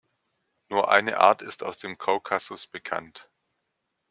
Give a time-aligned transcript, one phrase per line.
[0.69, 3.29] Nur eine Art ist aus dem Kaukasus bekannt.